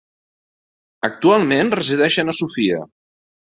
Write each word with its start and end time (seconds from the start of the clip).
Actualment 1.09 1.71
resideixen 1.77 2.35
a 2.35 2.37
Sofia. 2.41 2.83